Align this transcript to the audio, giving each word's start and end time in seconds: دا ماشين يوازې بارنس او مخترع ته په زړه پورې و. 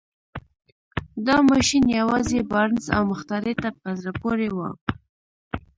دا 1.27 1.37
ماشين 1.49 1.85
يوازې 1.99 2.39
بارنس 2.51 2.85
او 2.95 3.01
مخترع 3.11 3.53
ته 3.63 3.69
په 3.81 3.89
زړه 4.01 4.11
پورې 4.21 4.49
و. 4.55 4.57